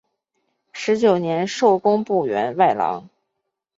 [0.73, 3.07] 十九年授工部员外郎。